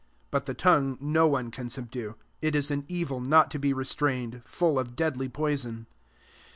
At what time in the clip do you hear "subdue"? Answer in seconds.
1.69-2.15